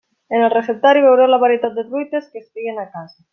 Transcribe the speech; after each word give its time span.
En 0.35 0.41
el 0.45 0.49
receptari 0.53 1.03
veureu 1.03 1.29
la 1.33 1.39
varietat 1.43 1.77
de 1.77 1.83
truites 1.91 2.31
que 2.33 2.43
es 2.45 2.49
feien 2.57 2.83
a 2.87 2.89
casa. 2.97 3.19